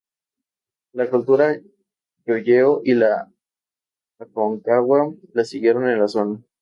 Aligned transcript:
La 0.93 1.07
cultura 1.11 1.61
Llolleo 2.25 2.81
y 2.83 2.95
la 2.95 3.31
Aconcagua 4.17 5.13
la 5.33 5.45
siguieron 5.45 5.87
en 5.87 5.99
la 5.99 6.07
zona. 6.07 6.39